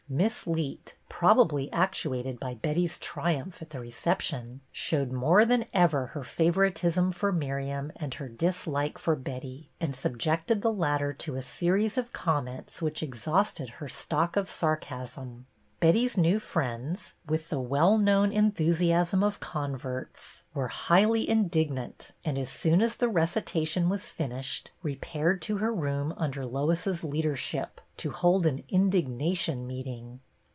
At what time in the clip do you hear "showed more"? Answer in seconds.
4.69-5.45